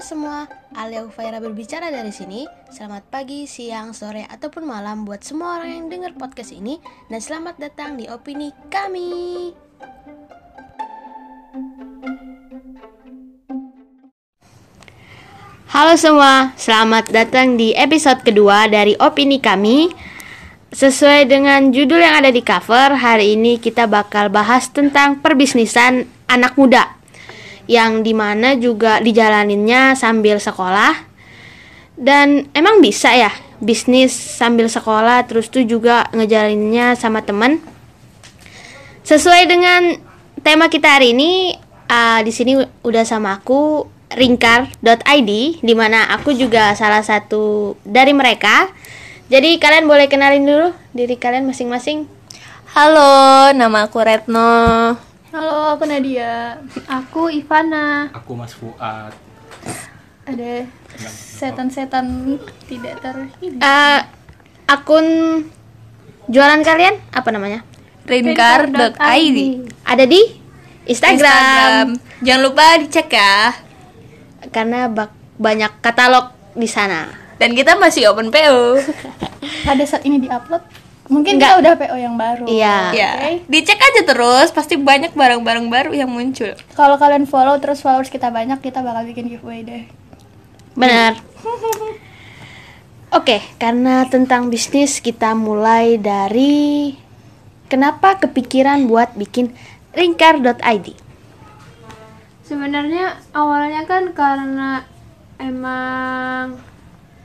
[0.00, 2.48] semua, Alia Ufaira berbicara dari sini.
[2.72, 6.80] Selamat pagi, siang, sore, ataupun malam buat semua orang yang dengar podcast ini
[7.12, 9.52] dan selamat datang di opini kami.
[15.68, 19.92] Halo semua, selamat datang di episode kedua dari opini kami.
[20.72, 26.56] Sesuai dengan judul yang ada di cover, hari ini kita bakal bahas tentang perbisnisan anak
[26.56, 26.99] muda
[27.68, 31.08] yang di mana juga dijalaninnya sambil sekolah.
[32.00, 33.28] Dan emang bisa ya
[33.60, 37.60] bisnis sambil sekolah terus tuh juga ngejalaninnya sama temen.
[39.04, 40.00] Sesuai dengan
[40.40, 41.52] tema kita hari ini
[41.90, 45.30] uh, di sini udah sama aku ringkar.id
[45.62, 48.72] di mana aku juga salah satu dari mereka.
[49.30, 52.10] Jadi kalian boleh kenalin dulu diri kalian masing-masing.
[52.74, 55.09] Halo, nama aku Retno.
[55.30, 56.58] Halo, aku Nadia.
[56.90, 58.10] Aku Ivana.
[58.10, 59.14] Aku Mas Fuad.
[60.26, 60.66] Ada
[61.06, 62.34] setan-setan
[62.66, 63.16] tidak ter.
[63.38, 64.00] Uh,
[64.66, 65.06] akun
[66.26, 67.66] jualan kalian apa namanya
[68.06, 69.38] Ringkar.id
[69.82, 70.20] ada di
[70.86, 71.86] Instagram, Instagram.
[72.22, 73.54] Jangan lupa dicek ya.
[74.50, 77.06] karena bak- banyak katalog di sana
[77.38, 78.82] Dan kita masih open PO.
[79.66, 80.60] Pada saat ini diupload,
[81.10, 81.58] mungkin Enggak.
[81.58, 82.44] kita udah PO yang baru.
[82.46, 82.76] Iya.
[82.94, 83.10] ya.
[83.18, 83.32] Oke.
[83.50, 86.54] Dicek aja terus, pasti banyak barang-barang baru yang muncul.
[86.72, 89.84] Kalau kalian follow terus followers kita banyak, kita bakal bikin giveaway deh.
[90.70, 91.18] benar
[93.18, 96.94] oke karena tentang bisnis kita mulai dari
[97.66, 99.50] kenapa kepikiran buat bikin
[99.92, 100.94] ringkar.id
[102.46, 104.86] Sebenarnya awalnya kan karena
[105.38, 106.58] emang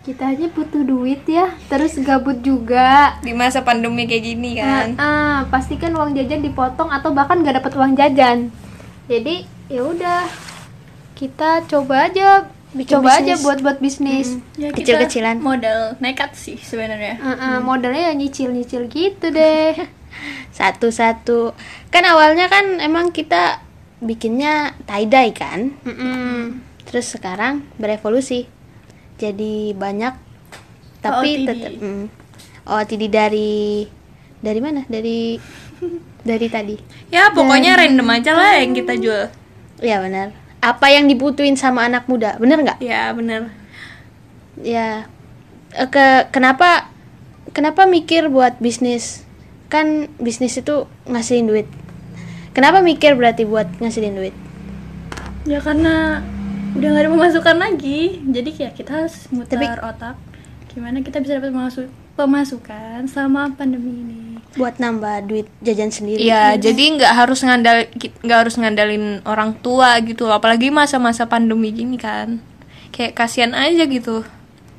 [0.05, 3.17] kita aja butuh duit ya, terus gabut juga.
[3.25, 4.93] Di masa pandemi kayak gini kan.
[4.93, 8.53] Nah, ah, pasti kan uang jajan dipotong atau bahkan nggak dapat uang jajan.
[9.09, 10.29] Jadi ya udah
[11.17, 12.45] kita coba aja,
[12.77, 13.41] Bikin coba aja bisnis.
[13.41, 14.27] buat buat bisnis.
[14.61, 15.41] Ya, kita Kecil-kecilan.
[15.41, 17.17] Modal nekat sih sebenarnya.
[17.17, 19.73] Ah, ah, modalnya ya nyicil nyicil gitu deh.
[20.55, 21.51] satu-satu
[21.91, 23.59] kan awalnya kan emang kita
[23.99, 26.63] bikinnya tie dye kan Mm-mm.
[26.87, 28.47] terus sekarang berevolusi
[29.15, 30.13] jadi banyak
[31.05, 32.05] tapi tetap mm,
[32.65, 33.85] OOTD dari
[34.41, 34.81] dari mana?
[34.89, 35.37] Dari
[36.29, 36.75] dari tadi.
[37.13, 39.29] Ya, pokoknya random aja lah yang kita jual.
[39.83, 40.33] ya benar.
[40.65, 42.79] Apa yang dibutuhin sama anak muda bener nggak?
[42.81, 43.53] Ya, bener.
[44.55, 45.03] ya
[45.75, 46.89] ke kenapa
[47.53, 49.27] kenapa mikir buat bisnis?
[49.69, 51.67] Kan bisnis itu ngasihin duit.
[52.55, 54.35] Kenapa mikir berarti buat ngasihin duit?
[55.45, 56.23] Ya karena
[56.75, 57.99] udah gak ada pemasukan lagi.
[58.21, 60.15] Jadi kayak kita harus muter Tapi- otak.
[60.69, 64.21] Gimana kita bisa dapat pemasu- pemasukan selama pandemi ini.
[64.55, 67.91] buat nambah duit jajan sendiri Iya, jadi nggak harus ngandal
[68.23, 72.39] nggak harus ngandalin orang tua gitu, apalagi masa-masa pandemi gini kan.
[72.95, 74.23] Kayak kasihan aja gitu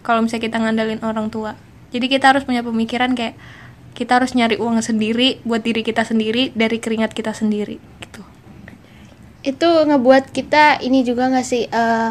[0.00, 1.60] kalau misalnya kita ngandalin orang tua.
[1.92, 3.36] Jadi kita harus punya pemikiran kayak
[3.92, 7.76] kita harus nyari uang sendiri buat diri kita sendiri dari keringat kita sendiri.
[9.46, 12.10] Itu ngebuat kita ini juga nggak sih eh,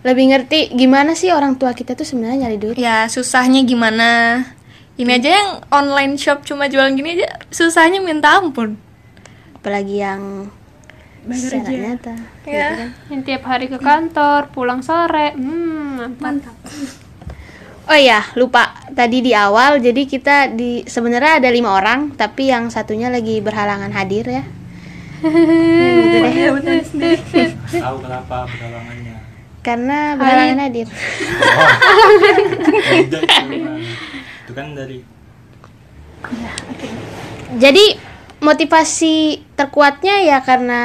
[0.00, 4.42] lebih ngerti gimana sih orang tua kita tuh sebenarnya nyari duit Ya, susahnya gimana?
[4.96, 8.80] Ini aja yang online shop cuma jualan gini aja susahnya minta ampun.
[9.60, 10.48] apalagi yang
[11.28, 12.16] secara nyata
[12.48, 12.96] Ya.
[13.12, 15.36] Yang tiap hari ke kantor, pulang sore.
[15.36, 16.56] Hmm, mantap.
[17.90, 22.70] oh iya lupa tadi di awal jadi kita di sebenarnya ada lima orang tapi yang
[22.70, 24.44] satunya lagi berhalangan hadir ya
[25.20, 27.20] gitu Ya betul sendiri.
[27.70, 29.14] Tahu kenapa berhalangannya?
[29.60, 30.16] karena
[30.56, 31.68] hadir Oh,
[32.88, 33.22] tidak
[34.40, 34.72] itu kan.
[34.72, 35.04] Dari
[37.60, 37.84] jadi
[38.40, 40.82] motivasi terkuatnya ya karena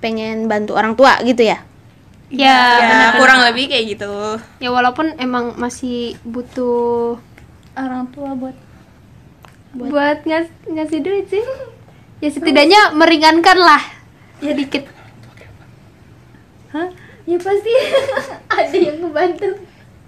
[0.00, 1.64] pengen bantu orang tua gitu ya
[2.30, 4.38] Ya, Ya, kurang lebih kayak gitu.
[4.62, 7.18] ya walaupun emang masih butuh
[7.74, 8.54] Orang tua buat
[9.70, 11.42] buat, ngas ngasih duit sih
[12.20, 13.82] ya setidaknya meringankan lah
[14.38, 14.84] ya dikit
[16.70, 16.86] Hah?
[17.26, 17.66] Ya pasti
[18.54, 19.58] ada yang ngebantu.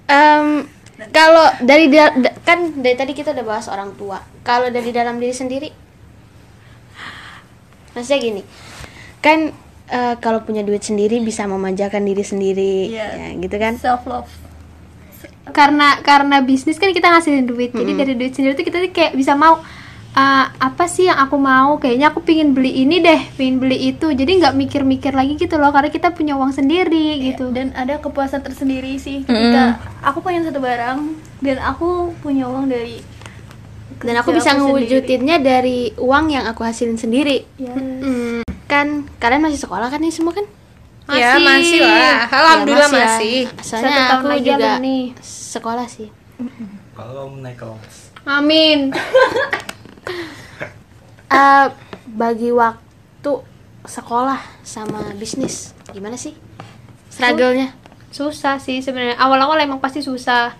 [0.07, 0.63] Em,
[1.11, 4.23] kalau dari da- kan dari tadi kita udah bahas orang tua.
[4.41, 5.75] Kalau dari dalam diri sendiri,
[7.93, 8.43] maksudnya gini,
[9.19, 9.51] kan
[9.89, 13.07] eh, kalau punya duit sendiri bisa memanjakan diri sendiri, Iya.
[13.11, 13.75] ya gitu kan?
[13.75, 14.31] Self love.
[15.43, 19.13] karena karena bisnis kan kita ngasilin duit jadi dari duit sendiri tuh kita tuh kayak
[19.13, 19.59] bisa mau
[20.13, 24.07] "Ah, apa sih yang aku mau kayaknya aku pingin beli ini deh pingin beli itu
[24.07, 28.41] jadi nggak mikir-mikir lagi gitu loh karena kita punya uang sendiri gitu dan ada kepuasan
[28.41, 31.01] tersendiri sih ketika aku pengen satu barang
[31.41, 33.01] dan aku punya uang dari
[33.99, 37.47] Dan aku bisa ngewujudinnya dari uang yang aku hasilin sendiri.
[37.55, 37.71] ya
[38.67, 40.43] Kan kalian masih sekolah kan nih semua kan?
[41.09, 43.39] Ya masih lah, alhamdulillah Ya, masih.
[43.47, 43.63] ya.
[43.63, 44.99] Soalnya Satu tahun aku lagi juga alumni.
[45.23, 46.09] sekolah sih.
[46.93, 47.95] Kalau mau naik kelas.
[48.25, 48.91] Amin.
[51.33, 51.67] Eh,
[52.13, 53.33] bagi waktu
[53.89, 56.37] sekolah sama bisnis gimana sih?
[57.09, 57.73] Struggle-nya?
[58.13, 60.53] susah sih sebenarnya awal-awal emang pasti susah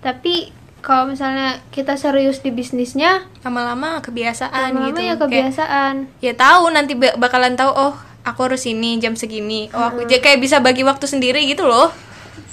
[0.00, 0.48] tapi
[0.80, 5.00] kalau misalnya kita serius di bisnisnya Lama-lama kebiasaan lama-lama gitu.
[5.04, 5.94] ya Kayak, kebiasaan
[6.24, 7.94] ya tahu nanti ba- bakalan tahu oh
[8.24, 9.68] aku harus ini jam segini.
[9.70, 11.92] Oh aku jadi kayak bisa bagi waktu sendiri gitu loh.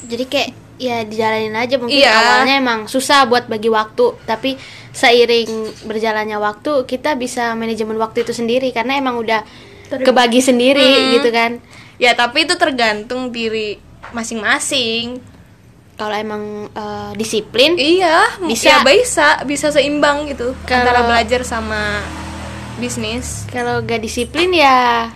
[0.06, 0.50] Jadi kayak
[0.84, 2.12] ya dijalanin aja mungkin Iya.
[2.12, 4.60] awalnya emang susah buat bagi waktu, tapi
[4.92, 5.50] seiring
[5.84, 9.42] berjalannya waktu kita bisa manajemen waktu itu sendiri karena emang udah
[9.90, 11.58] kebagi sendiri gitu kan.
[11.96, 13.78] Ya tapi itu tergantung diri
[14.12, 15.22] masing-masing.
[15.94, 18.82] Kalau emang eh, disiplin Iya, Bisa.
[18.82, 22.02] bisa bisa bisa seimbang gitu Kalau- antara belajar sama
[22.76, 23.46] bisnis.
[23.48, 25.10] kalau gak disiplin ya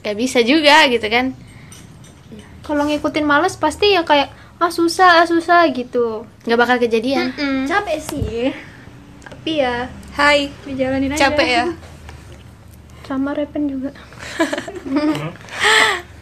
[0.00, 1.36] gak bisa juga gitu kan.
[2.62, 7.34] kalau ngikutin males pasti ya kayak ah susah ah susah gitu Gak bakal kejadian.
[7.34, 7.66] Mm.
[7.66, 8.50] capek sih
[9.20, 11.64] tapi ya Hai, dijalanin aja capek ya?
[13.02, 13.90] sama repen juga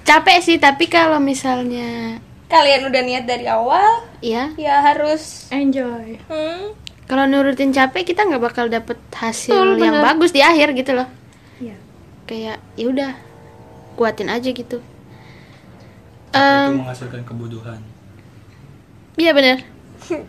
[0.02, 2.18] Capek sih, tapi kalau misalnya
[2.50, 6.76] Kalian udah niat dari awal, ya ya harus enjoy hmm,
[7.08, 10.08] kalau nurutin capek kita nggak bakal dapet hasil Betul, yang bener.
[10.10, 11.08] bagus di akhir gitu loh.
[11.56, 11.76] Iya.
[12.24, 13.12] Kayak ya udah
[13.94, 14.80] kuatin aja gitu.
[14.80, 14.80] itu
[16.32, 17.80] Em, menghasilkan kebutuhan.
[19.14, 19.58] Iya bener.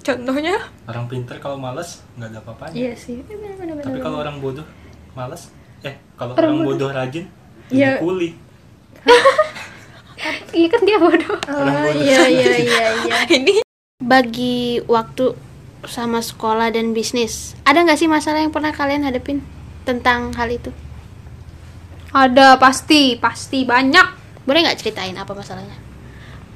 [0.00, 2.74] contohnya Orang pinter kalau males nggak ada apa-apanya.
[2.74, 4.64] iya sih bener-bener Tapi kalau orang bodoh
[5.12, 7.24] males, eh kalau Orang orang, bodoh rajin
[7.68, 7.94] Iya.
[7.94, 8.30] jadi kuli.
[10.52, 13.60] iya kan dia bodoh Orang oh bodoh iya iya iya iya ini
[13.98, 15.36] Bagi waktu
[15.82, 19.40] sama sekolah dan bisnis, ada nggak sih masalah yang pernah kalian hadapin
[19.82, 20.68] tentang hal itu?
[22.10, 24.02] ada pasti pasti banyak
[24.42, 25.76] Boleh nggak ceritain apa masalahnya?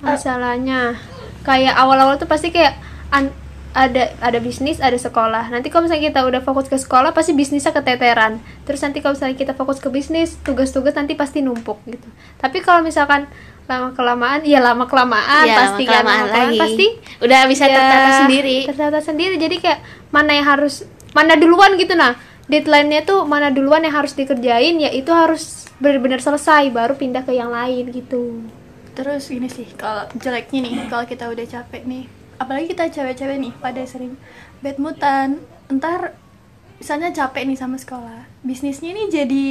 [0.00, 0.96] masalahnya
[1.44, 2.74] kayak awal-awal tuh pasti kayak
[3.08, 3.32] an-
[3.74, 5.50] ada ada bisnis ada sekolah.
[5.50, 8.38] Nanti kalau misalnya kita udah fokus ke sekolah pasti bisnisnya keteteran.
[8.62, 12.06] Terus nanti kalau misalnya kita fokus ke bisnis tugas-tugas nanti pasti numpuk gitu.
[12.38, 13.26] Tapi kalau misalkan
[13.64, 16.60] lama kelamaan ya lama kelamaan Ya, pasti kan lama-kelamaan lama-kelamaan lagi.
[16.62, 16.86] pasti
[17.18, 18.56] Udah bisa ya, tertata sendiri.
[18.64, 19.34] tertata sendiri.
[19.36, 21.98] Jadi kayak mana yang harus mana duluan gitu.
[21.98, 22.14] Nah
[22.46, 27.34] deadline-nya tuh mana duluan yang harus dikerjain ya itu harus benar-benar selesai baru pindah ke
[27.34, 28.38] yang lain gitu
[28.94, 32.06] Terus gini sih, kalau jeleknya nih, kalau kita udah capek nih,
[32.38, 34.14] apalagi kita cewek-cewek nih, pada sering
[34.62, 36.14] bad moodan, entar
[36.78, 39.44] misalnya capek nih sama sekolah, bisnisnya nih jadi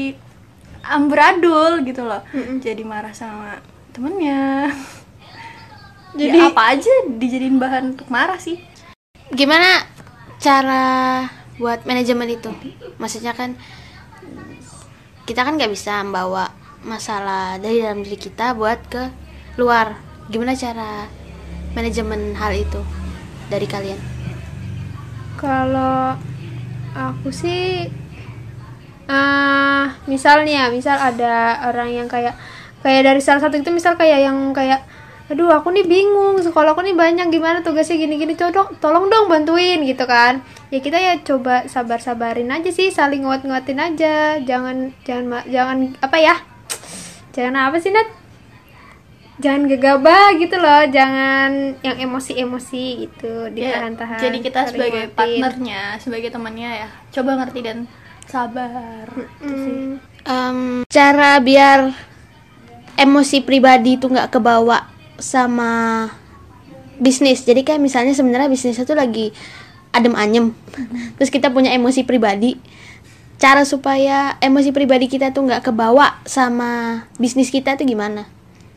[0.83, 2.23] amburadul gitu loh,
[2.59, 3.59] jadi marah sama
[3.91, 4.71] temennya,
[6.19, 8.63] jadi Jadi- apa aja dijadiin bahan untuk marah sih.
[9.27, 9.83] Gimana
[10.39, 10.85] cara
[11.59, 12.47] buat manajemen itu?
[12.95, 13.59] Maksudnya kan
[15.23, 16.51] kita kan nggak bisa membawa
[16.83, 19.22] masalah dari dalam diri kita buat ke
[19.59, 19.97] luar.
[20.31, 21.07] Gimana cara
[21.77, 22.81] manajemen hal itu
[23.51, 23.99] dari kalian?
[25.37, 26.15] Kalau
[26.93, 27.89] aku sih
[29.09, 32.39] ah misalnya misal ada orang yang kayak
[32.79, 34.79] kayak dari salah satu itu misal kayak yang kayak
[35.31, 39.79] aduh aku nih bingung sekolah aku nih banyak gimana tugasnya gini-gini tolong tolong dong bantuin
[39.83, 45.77] gitu kan ya kita ya coba sabar-sabarin aja sih saling nguat-nguatin aja jangan jangan jangan
[46.03, 46.35] apa ya
[47.31, 48.22] jangan apa sih Nat
[49.41, 55.17] jangan gegabah gitu loh jangan yang emosi-emosi gitu Ya, ditahan-tahan jadi kita sebagai nguatin.
[55.17, 57.77] partnernya, sebagai temannya ya, coba ngerti dan
[58.23, 59.05] sabar.
[59.41, 59.73] Gitu sih.
[59.73, 59.95] Hmm.
[60.23, 61.91] Em, cara biar
[62.95, 64.87] emosi pribadi itu nggak kebawa
[65.19, 66.07] sama
[66.97, 67.43] bisnis.
[67.43, 69.33] Jadi kayak misalnya sebenarnya bisnisnya tuh lagi
[69.93, 70.57] adem anyem,
[71.17, 72.57] terus kita punya emosi pribadi.
[73.37, 78.25] Cara supaya emosi pribadi kita tuh nggak kebawa sama bisnis kita tuh gimana?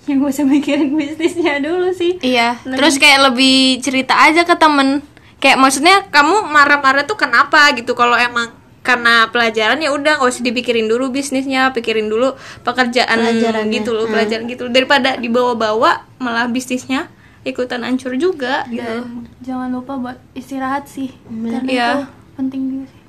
[0.07, 2.19] Yang gak usah mikirin bisnisnya dulu sih.
[2.23, 5.03] Iya, terus kayak lebih cerita aja ke temen.
[5.37, 7.93] Kayak maksudnya kamu marah-marah tuh kenapa gitu?
[7.93, 8.55] Kalau emang
[8.87, 13.75] karena pelajaran ya udah nggak usah dipikirin dulu bisnisnya, pikirin dulu pekerjaan Pelajarannya.
[13.75, 14.71] gitu loh, pelajaran gitu.
[14.71, 17.11] Daripada dibawa-bawa malah bisnisnya
[17.43, 18.87] ikutan hancur juga gitu.
[18.87, 21.11] Dan jangan lupa buat istirahat sih.
[21.27, 21.89] Karena Iya.
[21.91, 21.99] itu
[22.39, 23.03] penting juga sih.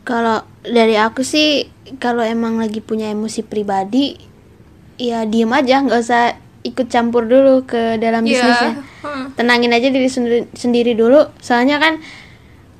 [0.00, 1.68] Kalau dari aku sih,
[2.00, 4.16] kalau emang lagi punya emosi pribadi,
[5.00, 8.36] ya diem aja, nggak usah ikut campur dulu ke dalam Iya.
[8.36, 8.72] bisnisnya.
[8.76, 9.24] heeh.
[9.32, 11.24] Tenangin aja diri sendiri, sendiri dulu.
[11.40, 12.04] Soalnya kan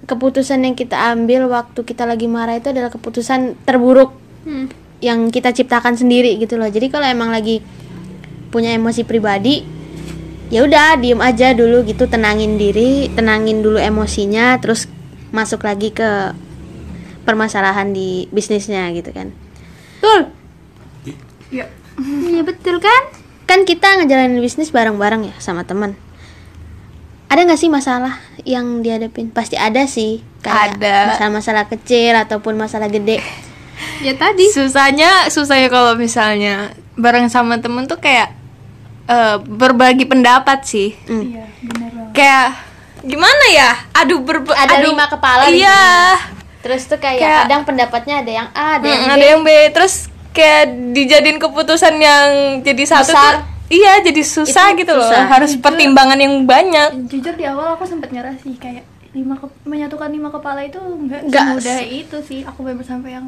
[0.04, 4.12] keputusan yang kita ambil waktu kita lagi marah itu adalah keputusan terburuk
[4.42, 4.68] Hmm.
[5.00, 6.66] yang kita ciptakan sendiri gitu loh.
[6.66, 7.64] Jadi kalau emang lagi
[8.48, 9.64] punya emosi pribadi,
[10.48, 14.90] ya udah diem aja dulu gitu, tenangin diri, tenangin dulu emosinya, terus
[15.30, 16.34] masuk lagi ke
[17.22, 19.30] permasalahan di bisnisnya gitu kan.
[19.96, 20.20] Betul.
[21.00, 21.16] Di-
[21.54, 21.70] Ya.
[22.02, 23.02] Iya betul kan?
[23.44, 25.98] kan kita ngejalanin bisnis bareng-bareng ya sama teman.
[27.26, 29.30] Ada nggak sih masalah yang dihadapin?
[29.30, 31.14] Pasti ada sih kayak Ada.
[31.14, 33.18] masalah-masalah kecil ataupun masalah gede.
[34.00, 34.44] Ya tadi.
[34.48, 38.32] susahnya susahnya kalau misalnya bareng sama temen tuh kayak
[39.06, 40.92] eh, berbagi pendapat sih.
[41.04, 42.12] Iya bener banget.
[42.12, 42.48] Kayak
[43.00, 43.70] gimana ya?
[43.96, 46.16] Aduh berba Ada aduh, lima kepala di iya.
[46.60, 49.10] terus tuh kayak, Kayak- kadang pendapatnya ada yang A ada yang B.
[49.10, 49.50] ada yang B.
[49.72, 52.28] Terus kayak dijadiin keputusan yang
[52.60, 53.34] jadi satu Besar.
[53.34, 55.26] tuh iya jadi susah Itu gitu loh susah.
[55.26, 60.06] harus pertimbangan yang banyak jujur di awal aku sempat nyerah sih kayak lima ke- menyatukan
[60.06, 63.26] lima kepala itu nggak semudah itu sih aku bener sampai yang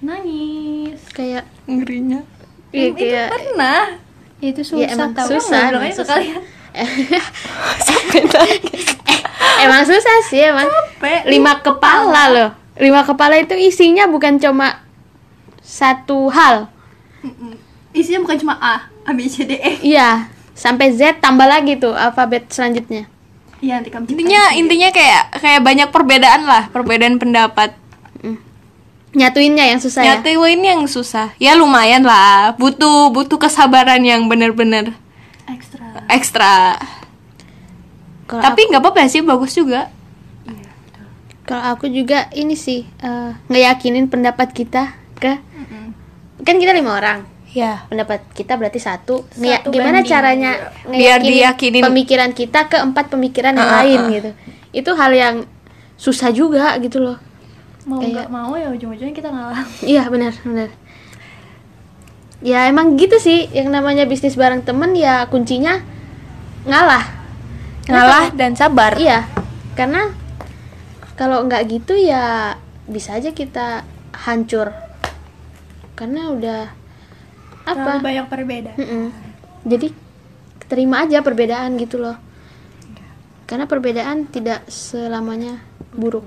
[0.00, 2.26] nangis kayak ngerinya
[2.70, 3.82] iya, itu kayak pernah
[4.40, 5.28] Itu ya susah emang tau.
[5.28, 6.18] susah aja susah.
[6.18, 6.42] sekalian.
[9.60, 11.20] emang susah sih emang Capek.
[11.26, 14.80] lima kepala loh lima kepala itu isinya bukan cuma
[15.62, 16.68] satu hal.
[17.92, 19.72] Isinya bukan cuma A A B C D E.
[19.84, 20.28] Iya
[20.60, 23.08] sampai Z tambah lagi tuh alfabet selanjutnya.
[23.64, 27.72] Iya nanti kamu intinya intinya kayak kayak banyak perbedaan lah perbedaan pendapat.
[29.10, 30.20] Nyatuinnya yang susah ya?
[30.20, 31.34] Nyatuin yang susah.
[31.40, 32.54] Ya lumayan lah.
[32.54, 34.94] Butuh butuh kesabaran yang bener-bener
[35.50, 35.86] ekstra.
[36.06, 36.54] ekstra.
[38.30, 39.90] Kalau tapi nggak apa-apa sih bagus juga.
[41.42, 45.42] Kalau aku juga ini sih eh, ngeyakinin pendapat kita ke
[46.44, 47.18] kan kita lima orang.
[47.50, 50.52] Ya pendapat kita berarti satu, Satu gimana banding, caranya
[50.86, 51.82] Biar ngeyakinin diyakinin.
[51.82, 54.08] pemikiran kita ke empat pemikiran yang ah, lain ah.
[54.14, 54.30] gitu.
[54.70, 55.36] Itu hal yang
[55.98, 57.18] susah juga gitu loh.
[57.90, 59.66] Mau Kayak- nggak mau ya ujung-ujungnya kita ngalah.
[59.82, 60.70] Iya benar benar.
[62.40, 63.50] Ya emang gitu sih.
[63.50, 65.82] Yang namanya bisnis bareng temen ya kuncinya
[66.70, 67.02] ngalah.
[67.90, 68.94] Ngalah dan sabar.
[68.94, 69.26] Iya
[69.80, 70.12] karena
[71.16, 72.54] kalau nggak gitu ya
[72.84, 74.72] bisa aja kita hancur
[76.00, 76.60] karena udah
[77.68, 79.04] terlalu apa banyak perbedaan Mm-mm.
[79.68, 79.86] jadi
[80.64, 82.16] terima aja perbedaan gitu loh
[83.44, 85.60] karena perbedaan tidak selamanya
[85.92, 86.24] buruk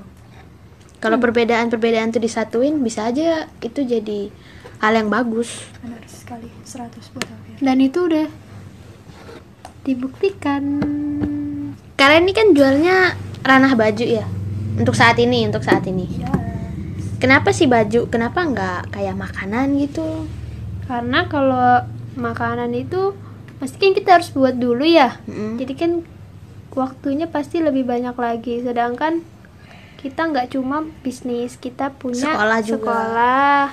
[1.01, 4.29] kalau perbedaan-perbedaan itu disatuin bisa aja itu jadi
[4.79, 7.57] hal yang bagus benar sekali 100 buat aku ya.
[7.63, 8.27] Dan itu udah
[9.83, 10.63] dibuktikan.
[11.95, 14.23] kalian ini kan jualnya ranah baju ya
[14.75, 16.42] untuk saat ini untuk saat ini Iya.
[17.23, 20.27] Kenapa sih baju kenapa nggak kayak makanan gitu
[20.83, 23.15] Karena kalau makanan itu
[23.55, 25.15] pasti kan kita harus buat dulu ya.
[25.23, 25.55] Mm-mm.
[25.55, 25.91] Jadi kan
[26.69, 28.59] waktunya pasti lebih banyak lagi.
[28.59, 29.23] Sedangkan
[29.95, 32.75] kita nggak cuma bisnis, kita punya Sekolah juga.
[32.83, 33.63] sekolah,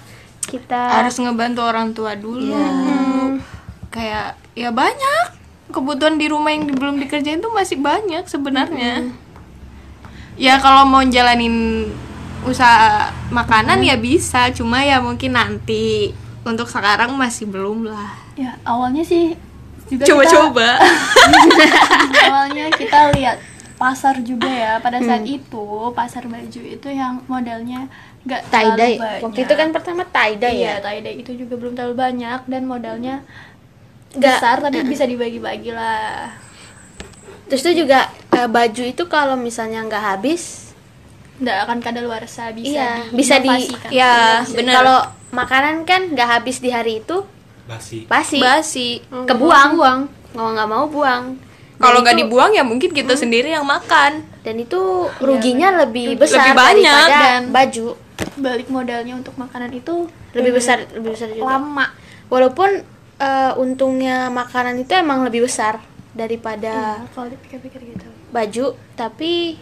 [0.46, 2.70] kita harus ngebantu orang tua dulu Iya.
[3.90, 5.24] kayak ya banyak
[5.70, 9.10] kebutuhan di rumah yang belum dikerjain tuh masih banyak sebenarnya
[10.34, 11.86] ya kalau mau jalanin
[12.42, 18.16] usaha makanan ya bisa cuma ya mungkin nanti untuk sekarang masih belum lah.
[18.32, 19.36] Ya awalnya sih
[19.86, 20.80] juga coba-coba.
[20.80, 21.64] Kita,
[22.26, 23.36] awalnya kita lihat
[23.76, 25.36] pasar juga ya pada saat Hmm.
[25.36, 27.88] itu pasar baju itu yang modelnya
[28.20, 29.20] nggak tie dye banyak.
[29.24, 30.84] waktu itu kan pertama tie dye iya ya?
[30.84, 33.24] tie dye itu juga belum terlalu banyak dan modalnya
[34.10, 36.28] Nggak- besar tapi bisa dibagi-bagi lah.
[37.46, 40.69] Terus itu juga eh, baju itu kalau misalnya nggak habis
[41.40, 43.48] nggak akan kadaluarsa bisa iya bisa di
[43.90, 44.98] ya Bisa- bener kalau
[45.30, 47.24] makanan kan nggak habis di hari itu
[47.64, 48.02] basi.
[48.04, 48.88] pasti basi.
[49.08, 50.00] Oh, kebuang buang.
[50.30, 51.38] mau nggak mau buang.
[51.76, 54.26] Kalau nggak dibuang ya mungkin kita sendiri yang makan.
[54.42, 54.76] Dan itu
[55.16, 57.06] ruginya lebih besar Lebih banyak.
[57.06, 57.86] Daripada dan- baju.
[58.36, 61.56] balik modalnya untuk makanan itu lebih besar lebih besar juga.
[61.56, 61.86] lama.
[62.26, 62.84] Walaupun
[63.16, 65.78] eh, untungnya makanan itu emang lebih besar
[66.10, 68.06] daripada Iya, kalau dipikir-pikir gitu.
[68.28, 69.56] baju tapi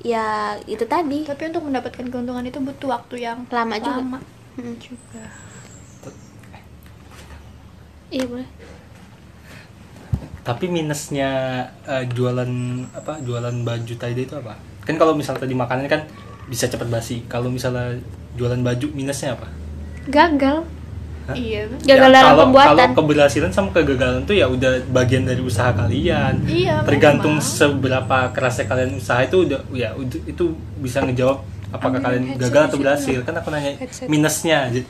[0.00, 1.24] ya itu tadi.
[1.24, 4.00] Tapi untuk mendapatkan keuntungan itu butuh waktu yang Lama juga.
[4.00, 4.18] lama.
[4.58, 4.76] Mm.
[4.80, 5.24] juga.
[8.10, 8.48] Iya boleh.
[10.42, 11.30] Tapi minusnya
[11.86, 12.50] eh, jualan
[12.90, 14.58] apa jualan baju dye itu apa?
[14.82, 16.02] Kan kalau misalnya tadi makanan kan
[16.50, 17.22] bisa cepat basi.
[17.30, 17.94] Kalau misalnya
[18.34, 19.46] jualan baju minusnya apa?
[20.10, 20.66] Gagal.
[21.28, 21.36] Hah?
[21.36, 22.76] iya dalam kalau, pembuatan.
[22.88, 26.42] kalau keberhasilan sama kegagalan tuh ya udah bagian dari usaha kalian.
[26.48, 27.44] Iya, tergantung memang.
[27.44, 30.44] seberapa kerasnya kalian usaha itu udah ya itu
[30.80, 33.18] bisa ngejawab apakah kalian gagal atau berhasil.
[33.22, 33.78] kan aku nanya
[34.10, 34.86] minusnya Jadi,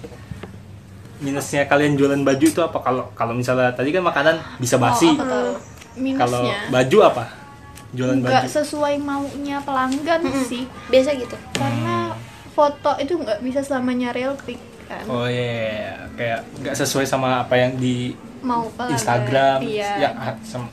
[1.20, 2.78] minusnya kalian jualan baju itu apa?
[2.80, 5.12] Kalau kalau misalnya tadi kan makanan bisa basi.
[5.12, 5.52] Oh, aku tahu.
[6.16, 6.58] kalau minusnya?
[6.72, 7.24] baju apa?
[7.90, 8.48] Jualan nggak baju.
[8.48, 10.64] sesuai maunya pelanggan sih.
[10.88, 11.36] Biasa gitu.
[11.52, 12.16] Karena
[12.56, 15.04] foto itu nggak bisa selamanya real pic kan.
[15.06, 19.58] Oh iya kayak nggak sesuai sama apa yang di mau pelanggan Instagram.
[19.62, 19.90] Iya.
[20.02, 20.10] Ya
[20.42, 20.66] sama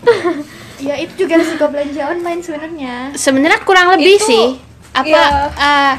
[0.88, 2.94] ya itu juga resiko belanja online sebenarnya.
[3.12, 4.46] Sebenarnya kurang lebih Itu, sih.
[4.96, 5.24] Apa iya.
[5.52, 5.94] eh,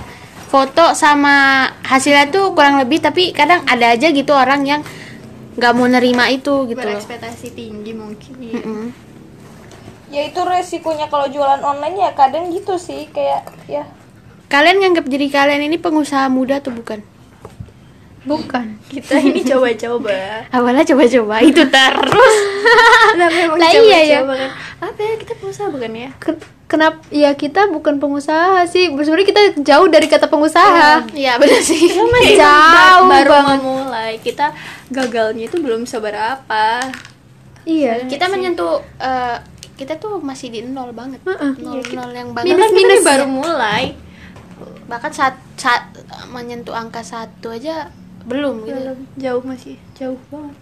[0.49, 4.81] foto sama hasilnya tuh kurang lebih tapi kadang ada aja gitu orang yang
[5.55, 6.97] nggak mau nerima itu gitu loh.
[6.97, 8.57] Berekspektasi tinggi mungkin iya.
[8.57, 8.83] Mm-mm.
[10.11, 13.85] ya itu resikonya kalau jualan online ya kadang gitu sih kayak ya.
[14.51, 16.99] Kalian nganggap diri kalian ini pengusaha muda atau bukan
[18.23, 18.77] bukan.
[18.85, 20.17] Kita ini coba-coba.
[20.55, 22.35] Awalnya coba-coba itu terus.
[23.17, 24.19] Lah memang Lah iya ya.
[24.21, 24.51] coba-coba kan.
[24.81, 26.09] Apa ya kita pengusaha bukan ya?
[26.17, 28.89] Ken- kenapa ya kita bukan pengusaha sih.
[28.89, 31.09] Sebenarnya kita jauh dari kata pengusaha.
[31.11, 31.41] Iya.
[31.41, 31.89] Benar sih.
[32.37, 33.57] Jauh baru banget.
[33.59, 34.53] memulai kita
[34.89, 36.65] gagalnya itu belum seberapa.
[37.65, 38.05] Iya.
[38.05, 39.37] Kita menyentuh eh,
[39.77, 41.21] kita tuh masih di nol banget.
[41.25, 41.51] Heeh.
[41.57, 43.97] nol nol yang Minus banget minus baru mulai.
[44.85, 45.89] Bahkan saat saat
[46.29, 47.89] menyentuh angka satu aja
[48.23, 48.75] belum gitu.
[48.75, 50.55] Belum, jauh masih jauh banget.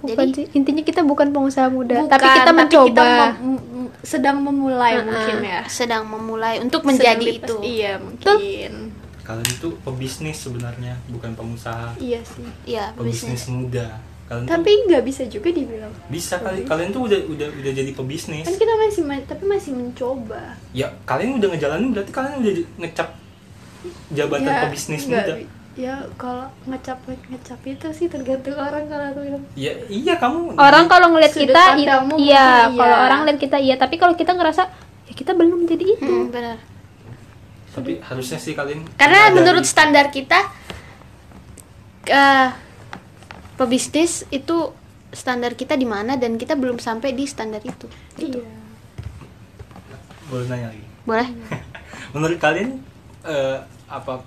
[0.00, 3.04] Bukan Jadi- sih intinya kita bukan pengusaha muda Bukan, tapi kita mencoba
[3.36, 5.04] mem- m- sedang memulai Heeh.
[5.04, 5.60] mungkin ya.
[5.68, 7.54] sedang memulai untuk Sedang menjadi dipas- itu.
[7.60, 8.72] Iya mungkin.
[9.20, 11.92] Kalian itu pebisnis sebenarnya bukan pengusaha.
[11.96, 12.48] Iya sih.
[12.66, 14.00] Ya pebisnis bisnis muda.
[14.24, 18.46] Kalian tapi nggak bisa juga dibilang bisa kali kalian tuh udah udah udah jadi pebisnis.
[18.46, 20.54] Kan kita masih tapi masih mencoba.
[20.70, 23.08] Ya kalian udah ngejalanin berarti kalian udah ngecap
[24.10, 25.34] jabatan Ya, pebisnis muda
[25.80, 29.44] ya kalau ngecap ngecap itu sih tergantung orang kalau aku bilang.
[29.56, 33.04] Ya iya kamu orang kalau ngeliat kita i- iya mungkin kalau iya.
[33.08, 33.74] orang lihat kita iya.
[33.80, 34.68] Tapi kalau kita ngerasa
[35.08, 36.04] ya kita belum jadi itu.
[36.04, 36.60] Hmm, benar.
[37.72, 40.52] Tapi harusnya sih kalian karena menurut standar kita
[42.10, 42.48] eh
[43.56, 44.72] pebisnis itu
[45.12, 47.86] standar kita di mana dan kita belum sampai di standar itu
[48.18, 48.46] iya.
[50.30, 50.84] Boleh nanya lagi?
[51.02, 51.28] Boleh.
[52.14, 52.78] Menurut kalian
[53.26, 53.58] eh,
[53.90, 54.22] apa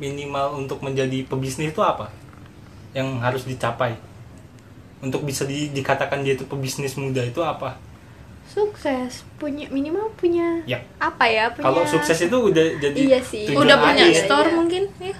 [0.00, 2.08] minimal untuk menjadi pebisnis itu apa
[2.90, 3.94] yang harus dicapai
[4.98, 7.76] untuk bisa di- dikatakan dia itu pebisnis muda itu apa
[8.44, 13.44] sukses punya minimal punya ya apa ya punya kalau sukses itu udah jadi Iya sih.
[13.46, 14.26] udah punya akhir.
[14.26, 14.56] store Iya.
[14.56, 15.14] mungkin ya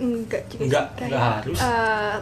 [0.00, 1.04] enggak juga Enggak, sih.
[1.04, 1.58] enggak harus.
[1.60, 2.16] eh,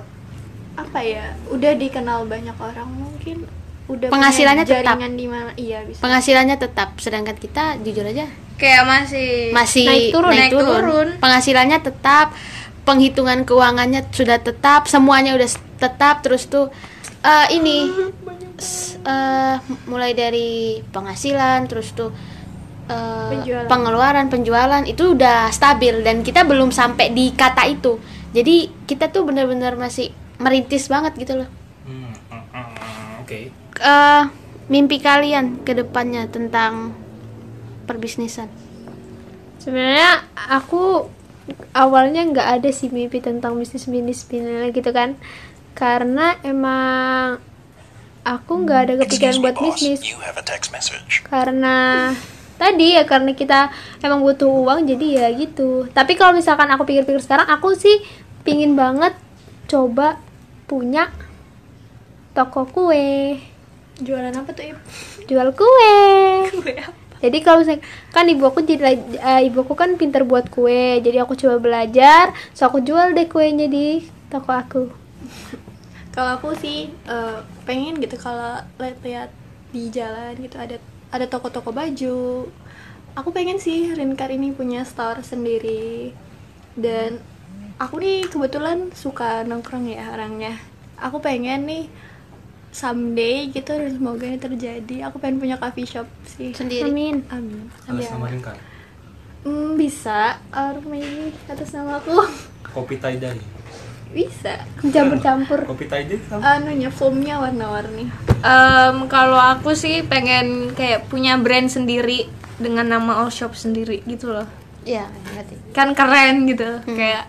[0.75, 3.47] apa ya udah dikenal banyak orang mungkin
[3.89, 4.97] udah Penghasilannya punya tetap.
[5.01, 10.31] di mana iya bisa penghasilannya tetap sedangkan kita jujur aja kayak masih masih Naik turun.
[10.31, 11.09] Naik turun.
[11.17, 12.37] penghasilannya tetap
[12.83, 16.69] penghitungan keuangannya sudah tetap semuanya udah tetap terus tuh
[17.21, 17.89] eh, ini
[18.57, 20.49] s- eh, mulai dari
[20.87, 22.13] penghasilan terus tuh
[22.87, 23.69] eh, Penjualan.
[23.69, 27.97] pengeluaran penjualan itu udah stabil dan kita belum sampai di kata itu
[28.31, 31.49] jadi kita tuh benar-benar masih merintis banget gitu loh
[31.83, 33.39] Hmm, hmm, hmm, oke
[33.81, 34.23] eh
[34.69, 36.93] mimpi kalian ke depannya tentang
[37.89, 38.51] perbisnisan?
[39.59, 41.09] Sebenarnya aku
[41.73, 45.17] awalnya nggak ada sih mimpi tentang bisnis bisnis bisnis gitu kan.
[45.73, 47.41] Karena emang
[48.27, 49.67] aku nggak ada kepikiran me, buat boss.
[49.81, 50.01] bisnis.
[50.05, 51.25] You have a text message.
[51.27, 52.11] karena
[52.59, 53.71] tadi ya karena kita
[54.03, 55.89] emang butuh uang jadi ya gitu.
[55.95, 58.03] Tapi kalau misalkan aku pikir-pikir sekarang aku sih
[58.43, 59.15] pingin banget
[59.69, 60.21] coba
[60.69, 61.09] punya
[62.37, 63.41] toko kue
[64.03, 64.79] jualan apa tuh Ip?
[65.27, 65.97] jual kue.
[66.55, 67.09] Kue apa?
[67.19, 67.83] jadi kalau misalnya
[68.15, 71.03] kan ibu aku jadi eh, ibu aku kan pintar buat kue.
[71.03, 74.83] Jadi aku coba belajar so aku jual deh kuenya di toko aku.
[76.15, 79.31] Kalau aku sih eh, pengen gitu kalau lihat-lihat
[79.71, 80.83] di jalan gitu ada
[81.15, 82.51] ada toko-toko baju.
[83.15, 86.11] Aku pengen sih Rinkar ini punya store sendiri.
[86.75, 87.23] Dan
[87.79, 90.59] aku nih kebetulan suka nongkrong ya orangnya.
[90.99, 91.87] Aku pengen nih
[92.73, 94.97] someday gitu dan semoga ini terjadi.
[95.09, 96.53] Aku pengen punya coffee shop sih.
[96.53, 96.89] Sendiri?
[96.89, 97.25] Amin.
[97.33, 97.69] Amin.
[97.89, 98.57] Atas nama Ringkar
[99.47, 100.37] Hmm, bisa.
[100.51, 102.27] Or maybe atas nama aku.
[102.75, 103.39] Kopi dye
[104.13, 104.65] bisa.
[104.81, 105.69] Campur-campur.
[105.69, 106.41] Kopi apa?
[106.41, 108.09] anunya foamnya warna-warni.
[108.41, 114.33] Em, kalau aku sih pengen kayak punya brand sendiri dengan nama all shop sendiri gitu
[114.33, 114.49] loh.
[114.89, 116.81] Ya ngerti kan keren gitu.
[116.89, 117.29] Kayak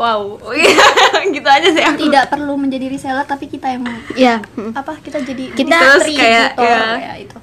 [0.00, 0.40] wow.
[1.36, 2.08] Gitu aja sih aku.
[2.08, 3.84] Tidak perlu menjadi reseller tapi kita yang
[4.16, 4.40] ya
[4.72, 6.96] apa kita jadi Kita terus kayak, distributor, ya.
[6.96, 7.38] ya itu.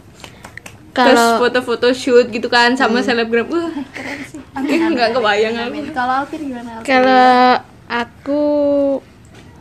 [0.98, 3.46] Terus kalau foto-foto shoot gitu kan sama selebgram.
[3.46, 3.70] Uh.
[3.94, 4.42] Keren sih.
[4.98, 5.94] Nggak kebayang aku.
[5.94, 8.44] Kalau Alvin gimana kalau aku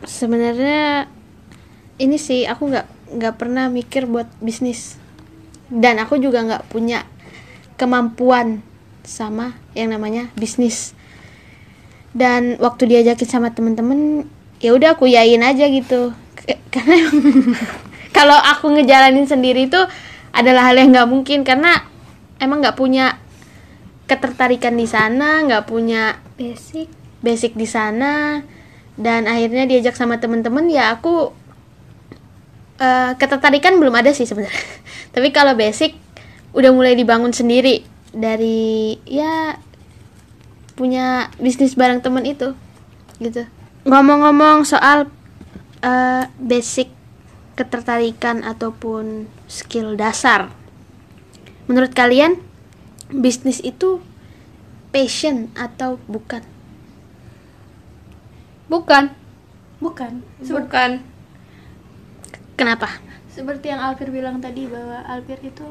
[0.09, 1.05] sebenarnya
[2.01, 2.87] ini sih aku nggak
[3.21, 4.97] nggak pernah mikir buat bisnis.
[5.69, 7.05] Dan aku juga nggak punya
[7.77, 8.65] kemampuan
[9.05, 10.96] sama yang namanya bisnis
[12.15, 14.29] dan waktu diajakin sama temen-temen
[14.63, 16.13] ya udah aku yain aja gitu.
[16.73, 16.97] Karena
[18.15, 19.79] kalau aku ngejalanin sendiri itu
[20.31, 21.43] adalah hal yang nggak mungkin.
[21.43, 21.83] Karena
[22.41, 23.17] emang nggak punya
[24.07, 26.87] ketertarikan di sana nggak punya basic.
[27.19, 28.41] basic di sana.
[28.97, 31.29] Dan akhirnya diajak sama temen-temen ya aku
[32.81, 34.65] eh, ketertarikan belum ada sih sebenarnya.
[35.13, 35.93] Tapi kalau basic
[36.57, 39.61] udah mulai dibangun sendiri dari ya
[40.77, 42.53] punya bisnis bareng temen itu
[43.17, 43.49] gitu
[43.89, 45.09] ngomong-ngomong soal
[45.81, 46.93] eh, basic
[47.57, 50.53] ketertarikan ataupun skill dasar.
[51.65, 52.37] Menurut kalian
[53.09, 53.97] bisnis itu
[54.93, 56.45] passion atau bukan?
[58.67, 59.15] bukan
[59.79, 60.91] bukan bukan
[62.57, 62.89] Kenapa?
[63.29, 65.63] seperti yang Alfir bilang tadi bahwa Alfir itu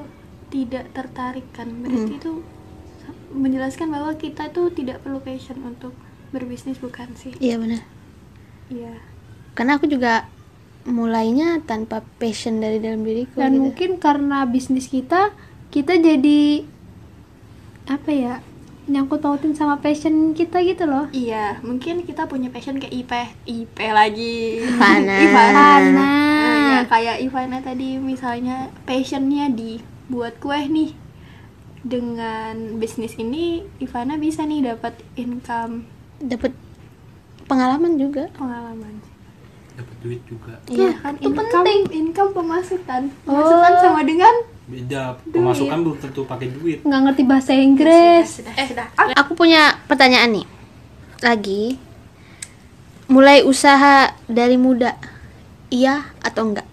[0.49, 2.33] tidak tertarik kan berarti itu
[3.29, 5.93] menjelaskan bahwa kita tuh tidak perlu passion untuk
[6.29, 7.83] berbisnis bukan sih Iya benar.
[8.69, 8.95] iya
[9.53, 10.29] Karena aku juga
[10.85, 13.35] mulainya tanpa passion dari dalam diriku.
[13.37, 13.63] dan gitu.
[13.63, 15.35] mungkin karena bisnis kita
[15.69, 16.63] kita jadi
[17.87, 18.35] apa ya
[18.87, 23.13] nyangkut pautin sama passion kita gitu loh iya mungkin kita punya passion kayak IP
[23.45, 24.63] IP lagi.
[24.63, 25.67] Ivana Ivana.
[25.91, 30.95] Nah, ya, kayak Ivana tadi misalnya passionnya di buat kue nih
[31.87, 35.87] dengan bisnis ini Ivana bisa nih dapat income
[36.19, 36.51] dapat
[37.47, 38.27] pengalaman juga.
[38.33, 38.99] pengalaman
[39.73, 40.97] dapat duit juga Iya.
[40.99, 41.81] kan itu income penting.
[41.95, 44.35] income pemasukan pemasukan sama dengan
[44.67, 50.43] beda pemasukan belum tentu pakai duit nggak ngerti bahasa Inggris sudah sudah Aku punya pertanyaan
[50.43, 50.47] nih.
[51.19, 51.79] Lagi.
[53.07, 54.99] Mulai usaha dari muda.
[55.69, 56.67] Iya atau enggak?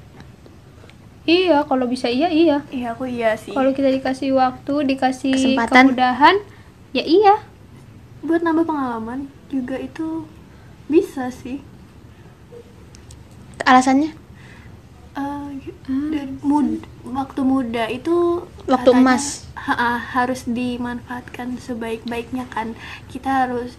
[1.24, 2.62] Iya kalau bisa iya iya.
[2.68, 3.56] Iya aku iya sih.
[3.56, 5.92] Kalau kita dikasih waktu dikasih Kesempatan.
[5.92, 6.36] kemudahan
[6.92, 7.36] ya iya.
[8.22, 10.28] Buat nambah pengalaman juga itu
[10.88, 11.60] bisa sih.
[13.64, 14.12] Alasannya?
[15.14, 15.50] Eh,
[15.88, 19.46] dan mud- waktu muda itu Waktu emas.
[19.56, 22.74] ha- harus dimanfaatkan sebaik-baiknya kan.
[23.08, 23.78] Kita harus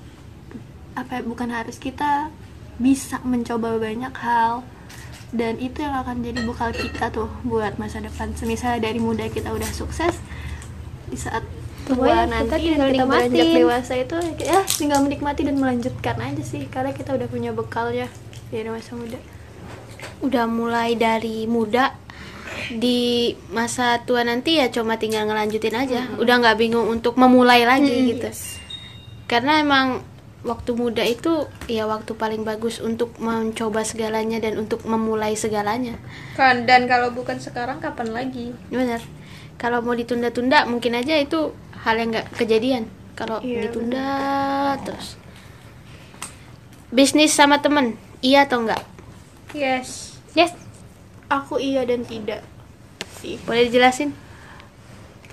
[0.94, 2.30] apa ya, bukan harus kita
[2.78, 4.62] bisa mencoba banyak hal
[5.34, 8.30] dan itu yang akan jadi bekal kita tuh buat masa depan.
[8.46, 10.22] Misalnya dari muda kita udah sukses
[11.10, 11.42] di saat
[11.84, 16.64] tua kita nanti tinggal kita beranjak dewasa itu ya tinggal menikmati dan melanjutkan aja sih
[16.72, 18.06] karena kita udah punya bekalnya
[18.48, 19.18] dari masa muda.
[20.22, 21.92] Udah mulai dari muda
[22.70, 26.00] di masa tua nanti ya cuma tinggal ngelanjutin aja.
[26.16, 28.30] Udah nggak bingung untuk memulai lagi gitu.
[29.26, 30.13] Karena emang
[30.44, 35.96] waktu muda itu ya waktu paling bagus untuk mencoba segalanya dan untuk memulai segalanya.
[36.36, 39.00] kan dan kalau bukan sekarang kapan lagi Benar.
[39.56, 41.50] Kalau mau ditunda-tunda mungkin aja itu
[41.82, 42.84] hal yang nggak kejadian.
[43.14, 44.08] Kalau Iya, ditunda
[44.84, 45.16] terus.
[46.90, 48.82] Bisnis sama temen, iya atau enggak?
[49.54, 50.50] yes yes
[51.30, 52.42] aku iya dan tidak
[53.18, 54.10] sih Boleh dijelasin?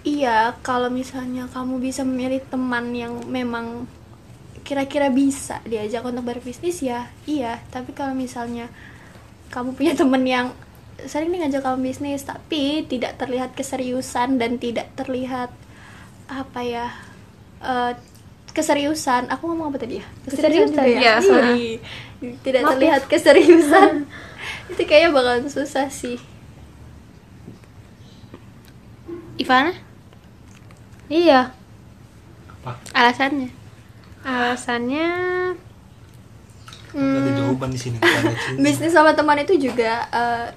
[0.01, 3.85] Iya, kalau misalnya kamu bisa memilih teman yang memang
[4.71, 7.59] kira-kira bisa diajak untuk berbisnis ya, iya.
[7.75, 8.71] Tapi kalau misalnya
[9.51, 10.47] kamu punya teman yang
[11.05, 15.49] sering nih ngajak kamu bisnis tapi tidak terlihat keseriusan dan tidak terlihat
[16.29, 16.87] apa ya
[17.59, 17.93] eh,
[18.51, 21.15] keseriusan aku ngomong apa tadi ya Keseriusan, juga ya.
[21.23, 21.81] sorry
[22.45, 22.73] tidak Maaf ya.
[22.77, 23.93] terlihat keseriusan
[24.71, 26.21] itu kayaknya bakalan susah sih
[29.41, 29.73] Ivana?
[31.09, 31.49] iya
[32.61, 33.60] apa Alasannya?
[34.21, 35.09] Alasannya
[36.91, 37.97] ada jawaban di sini
[38.57, 40.47] bisnis sama teman itu juga eh,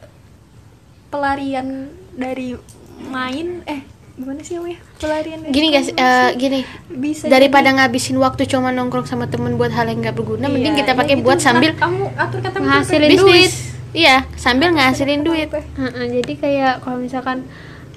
[1.09, 2.59] pelarian dari
[3.05, 6.61] main eh gimana sih namanya pelarian dari Gini guys, eh, gini.
[6.89, 10.75] bisa Daripada jadi- ngabisin waktu cuma nongkrong sama temen buat hal yang nggak berguna, mending
[10.75, 11.25] Iya, kita ya pakai gitu.
[11.25, 13.23] buat sambil Nah, kamu atur kata Ngasilin bisnis.
[13.25, 13.53] duit.
[13.93, 15.51] Iya, sambil ngasilin duit.
[15.51, 17.43] Heeh, jadi kayak kalau misalkan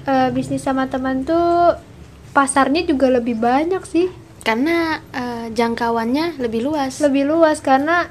[0.03, 1.77] eh, bisnis sama teman tuh
[2.31, 4.09] pasarnya juga lebih banyak sih
[4.47, 4.77] Karena
[5.11, 7.03] eh, jangkauannya lebih luas.
[7.03, 8.07] lebih luas karena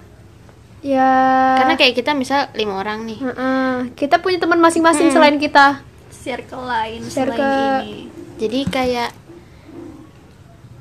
[0.79, 1.09] ya
[1.57, 3.19] Karena kayak kita misal lima orang nih.
[3.19, 5.81] Heeh, kita punya teman masing-masing selain kita
[6.13, 9.11] circle lain Circle- selain ini Jadi kayak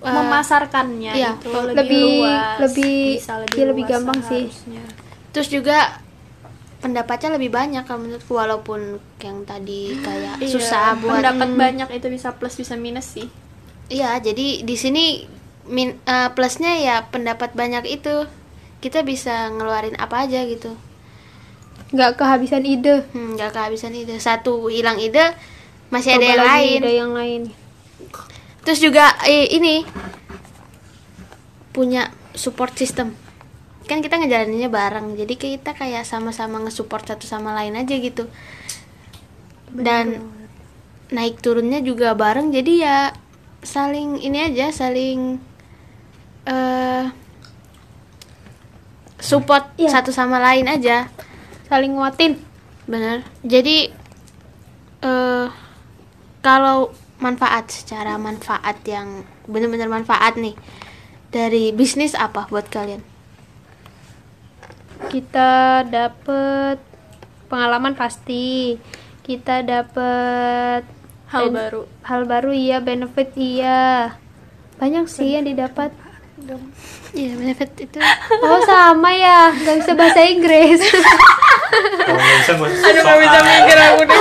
[0.02, 4.44] eh, memasarkannya iya, itu lebih- lebih, luas lebih- bisa lebih, iya, lebih gampang sih.
[4.46, 4.84] seharusnya.
[5.32, 5.78] terus juga
[6.78, 8.82] pendapatnya lebih banyak kalau menurutku walaupun
[9.20, 13.28] yang tadi kayak Iya, susah buat pendapat banyak itu bisa plus bisa minus sih
[13.86, 15.06] Iya, jadi di sini
[15.66, 18.30] min, eh, plusnya ya pendapat banyak itu
[18.84, 20.78] kita bisa ngeluarin apa aja gitu.
[21.86, 24.18] nggak kehabisan ide Hmm, nggak kehabisan ide.
[24.18, 25.32] Satu hilang ide,
[25.94, 26.80] masih ada Coba yang lagi lain.
[26.82, 27.42] ide yang lain
[28.66, 29.86] Terus juga eh, ini
[31.70, 33.14] punya support system.
[33.86, 38.26] Kan kita ngejalaninnya bareng, jadi kita kayak sama-sama nge-support satu sama lain aja gitu.
[39.70, 40.26] Dan
[41.14, 42.98] naik turunnya juga bareng, jadi ya
[43.62, 45.38] saling ini aja, saling
[46.46, 47.06] eh
[49.18, 49.90] support Iya.
[49.92, 51.10] satu sama lain aja.
[51.66, 52.38] saling nguatin
[52.86, 53.26] Bener.
[53.42, 53.90] Jadi
[55.02, 55.48] eh
[56.40, 60.54] kalau manfaat secara manfaat yang bener-bener manfaat nih
[61.30, 63.02] dari bisnis apa buat kalian?
[65.06, 66.82] kita dapet
[67.48, 68.76] pengalaman pasti
[69.22, 70.82] kita dapet
[71.30, 74.16] hal ben- baru hal baru iya benefit iya
[74.76, 75.94] banyak sih yang didapat
[77.16, 77.98] Iya, benefit itu.
[78.44, 80.80] oh sama ya nggak bisa bahasa Inggris
[82.06, 84.18] Kalau nggak bisa usah Aduh, nggak bisa mikir aku deh.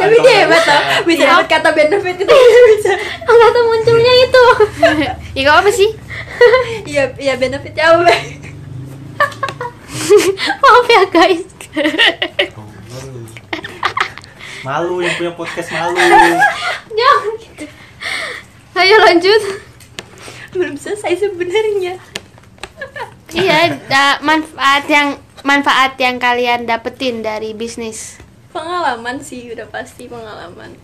[0.00, 0.72] Tapi dia hebat bisa.
[0.72, 2.34] tau bisa dapat kata benefit itu
[2.72, 2.92] bisa
[3.26, 4.44] nggak tahu munculnya itu
[5.36, 5.90] ya gak apa sih?
[6.88, 8.08] iya iya benefitnya apa
[10.64, 11.44] maaf ya guys
[12.90, 13.20] malu.
[14.64, 15.96] Malu yang punya podcast malu.
[16.90, 17.64] jangan gitu
[18.74, 19.42] ayo lanjut
[20.50, 21.94] belum selesai sebenarnya
[23.30, 25.08] iya, da- manfaat yang
[25.42, 28.18] manfaat yang kalian dapetin dari bisnis.
[28.50, 30.74] pengalaman sih udah pasti pengalaman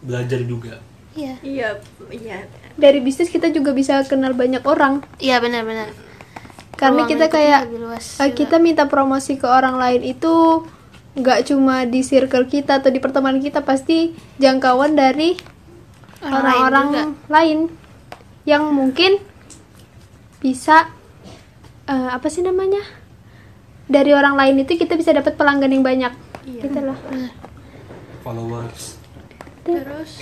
[0.00, 0.82] Belajar juga.
[1.14, 1.38] Iya.
[1.40, 1.68] iya
[2.10, 2.42] iya
[2.74, 5.94] dari bisnis kita juga bisa kenal banyak orang Iya, benar-benar.
[6.74, 8.36] karena Ruang kita kayak luas eh, juga.
[8.36, 10.66] kita minta promosi ke orang lain itu
[11.14, 15.38] nggak cuma di circle kita atau di pertemanan kita pasti jangkauan dari
[16.18, 17.02] Orang lain orang-orang juga.
[17.30, 17.58] lain,
[18.44, 19.20] yang mungkin
[20.40, 20.92] bisa
[21.88, 22.80] eh, apa sih namanya?
[23.84, 26.12] Dari orang lain itu kita bisa dapat pelanggan yang banyak.
[26.44, 26.96] Gitu loh.
[28.24, 29.00] Followers.
[29.64, 30.20] terus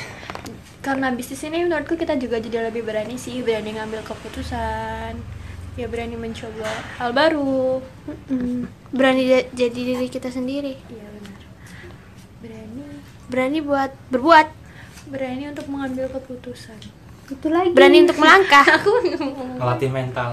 [0.86, 5.18] karena bisnis ini menurutku kita juga jadi lebih berani sih berani ngambil keputusan
[5.74, 6.70] ya berani mencoba
[7.02, 7.82] hal baru.
[8.94, 10.78] Berani jadi diri kita sendiri.
[10.78, 11.42] iya benar.
[12.38, 12.82] Berani.
[13.26, 14.48] Berani buat berbuat,
[15.08, 17.01] berani untuk mengambil keputusan
[17.32, 18.64] itu lagi berani untuk melangkah.
[18.76, 18.90] aku
[19.58, 20.30] Ngelatih mental.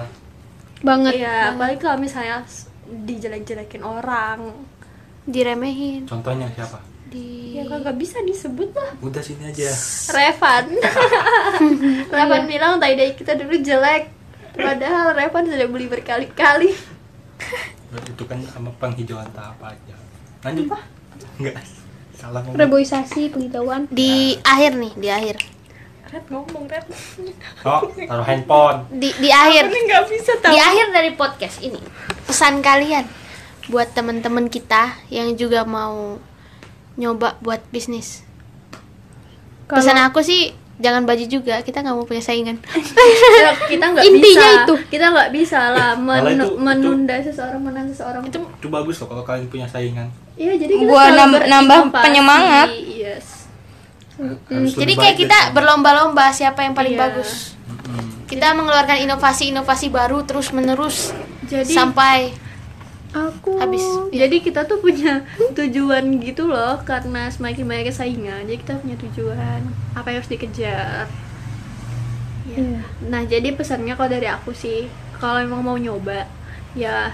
[0.79, 2.39] banget iya apalagi kalau misalnya
[2.87, 4.55] dijelek-jelekin orang
[5.23, 6.79] Diremehin, Contohnya siapa?
[7.09, 9.65] di ya kagak bisa disebut lah Udah sini aja.
[10.17, 10.65] Revan
[12.15, 14.13] Revan bilang tadi kita dulu jelek
[14.53, 16.69] padahal Revan sudah beli berkali-kali
[18.05, 19.95] Itu kan sama penghijauan tahap aja.
[20.45, 20.69] Lanjut.
[21.41, 21.57] Enggak.
[22.13, 22.61] Salah ngomong.
[22.61, 25.35] reboisasi penghijauan di akhir nih, di akhir.
[26.09, 26.85] Red ngomong Red
[27.61, 28.77] Oh, taruh handphone.
[28.91, 29.67] Di di akhir.
[29.67, 31.77] ini nggak bisa tahu Di akhir dari podcast ini,
[32.23, 33.05] pesan kalian
[33.67, 36.17] buat teman-teman kita yang juga mau
[36.95, 38.25] nyoba buat bisnis.
[39.63, 42.57] Kalau- Pesan aku sih jangan baju juga, kita nggak mau punya saingan.
[43.37, 44.73] Ya, kita nggak Intinya bisa itu.
[44.89, 49.07] kita nggak bisa lah Malah men- itu- menunda seseorang menang seseorang Itu Itu bagus loh
[49.09, 50.09] kalau kalian punya saingan.
[50.33, 51.39] iya jadi kita Buat nambah
[51.85, 52.01] berinovasi.
[52.01, 52.67] penyemangat.
[52.89, 53.38] yes
[54.19, 57.01] Harus jadi kayak kita berlomba-lomba siapa yang paling Iya.
[57.01, 57.55] bagus.
[58.25, 62.29] Kita mengeluarkan inovasi-inovasi baru terus menerus jadi sampai
[63.09, 63.81] aku habis.
[64.11, 65.25] jadi kita tuh punya
[65.57, 69.59] tujuan gitu loh karena semakin banyak saingan jadi kita punya tujuan
[69.93, 71.09] apa yang harus dikejar
[72.45, 72.55] Ya.
[72.55, 72.81] Iya.
[73.03, 76.25] nah jadi pesannya kalau dari aku sih kalau emang mau nyoba
[76.73, 77.13] ya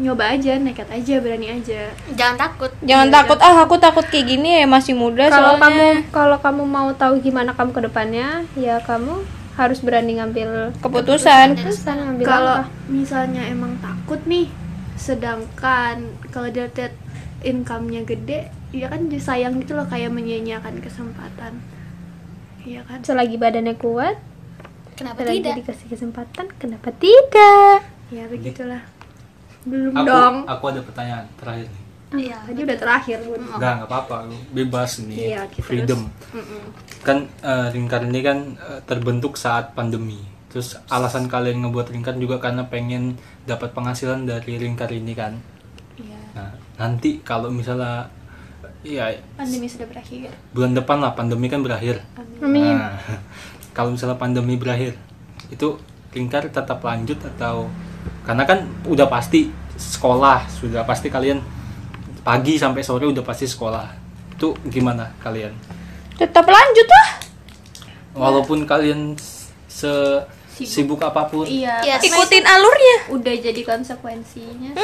[0.00, 2.72] nyoba aja nekat aja berani aja Jangan takut.
[2.80, 5.64] Jangan takut ah aku takut kayak gini ya masih muda kalau soalnya.
[5.68, 9.20] kamu kalau kamu mau tahu gimana kamu ke depannya ya kamu
[9.54, 11.52] harus berani ngambil keputusan.
[11.52, 12.88] keputusan ngambil kalau langkah.
[12.88, 14.48] misalnya emang takut nih
[14.96, 15.96] sedangkan
[16.32, 16.92] kalau dia lihat
[17.40, 21.60] income-nya gede ya kan jadi sayang gitu loh kayak menyia-nyiakan kesempatan
[22.62, 24.16] iya kan selagi badannya kuat
[24.96, 25.54] Kenapa selagi tidak?
[25.64, 27.80] dikasih kesempatan kenapa tidak
[28.12, 28.84] ya begitulah
[29.68, 31.84] belum Aku, dong aku ada pertanyaan terakhir nih.
[32.10, 32.42] Iya.
[32.42, 34.16] tadi udah terakhir bun Enggak, enggak apa-apa.
[34.50, 35.18] Bebas nih.
[35.30, 36.10] Iya, Freedom.
[37.06, 40.18] Kan eh, Ringkar ini kan eh, terbentuk saat pandemi.
[40.50, 43.14] Terus alasan kalian ngebuat Ringkar juga karena pengen
[43.46, 45.38] dapat penghasilan dari Ringkar ini kan.
[45.94, 48.10] iya Nah, nanti kalau misalnya
[48.80, 52.02] ya pandemi sudah berakhir bulan depan lah pandemi kan berakhir.
[52.42, 52.74] Amin.
[52.74, 52.98] Nah,
[53.76, 54.98] kalau misalnya pandemi berakhir,
[55.46, 55.78] itu
[56.10, 57.70] Ringkar tetap lanjut atau
[58.30, 61.42] karena kan udah pasti sekolah, sudah pasti kalian
[62.22, 63.90] pagi sampai sore udah pasti sekolah.
[64.38, 65.50] Itu gimana kalian?
[66.14, 67.08] Tetap lanjut lah.
[68.14, 69.18] Walaupun kalian
[69.66, 69.90] se
[70.54, 72.96] sibuk apa pun, iya Iya, Ikutin alurnya.
[73.18, 74.76] udah jadi konsekuensinya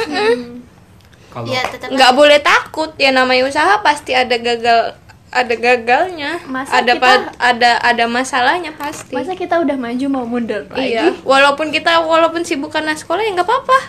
[1.29, 6.39] kalau Iya, tetap nggak boleh takut ya namanya usaha pasti ada gagal ada gagalnya.
[6.47, 9.11] Masa ada kita- ada ada masalahnya pasti.
[9.13, 10.95] Masa kita udah maju mau mundur lagi?
[10.95, 11.13] Iya.
[11.23, 13.79] Walaupun kita walaupun sibuk karena sekolah ya nggak apa-apa.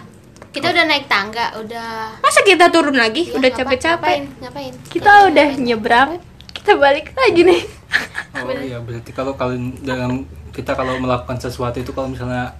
[0.48, 3.30] Kita udah naik tangga, udah masa kita turun lagi?
[3.30, 4.16] Ya, udah capek-capek.
[4.16, 4.22] Ngapain?
[4.42, 4.72] ngapain?
[4.90, 6.10] kita udah nyebrang
[6.56, 7.62] kita balik lagi nih.
[8.38, 12.52] Oh iya berarti kalau kalian dalam kita kalau melakukan sesuatu itu kalau misalnya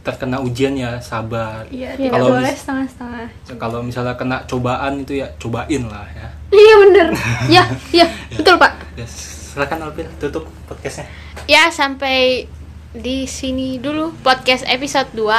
[0.00, 1.68] terkena ujian ya sabar.
[1.68, 1.96] iya Iya.
[2.00, 6.26] tidak Kalau boleh mis- setengah-setengah Kalau misalnya kena cobaan itu ya cobain lah ya.
[6.50, 7.06] iya bener
[7.54, 11.08] ya ya betul pak Ya, silakan Alvin tutup podcastnya.
[11.44, 12.44] Ya, sampai
[12.90, 15.30] di sini dulu podcast episode 2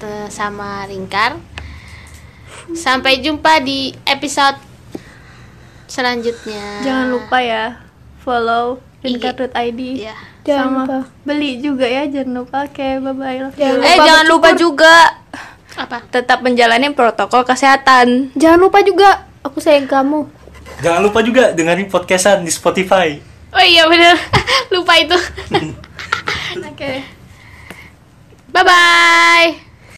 [0.00, 1.36] eh, sama Ringkar.
[2.72, 4.56] Sampai jumpa di episode
[5.86, 6.80] selanjutnya.
[6.80, 7.64] Jangan lupa ya
[8.18, 9.80] follow ringkar.id.
[10.00, 10.16] Ya.
[10.44, 10.98] Jangan Sama lupa.
[11.24, 12.56] beli juga ya, jangan lupa.
[12.62, 13.36] Oke, bye bye.
[13.40, 13.82] Love Jangan you.
[13.82, 14.94] Eh jangan lupa juga
[15.74, 15.98] Apa?
[16.06, 18.28] tetap menjalani protokol kesehatan.
[18.34, 19.08] Jangan lupa juga
[19.40, 20.28] aku sayang kamu.
[20.80, 23.16] Jangan lupa juga dengerin podcastan di Spotify.
[23.50, 24.18] Oh iya bener
[24.74, 25.14] Lupa itu
[26.68, 26.92] Oke.
[28.50, 29.73] Bye bye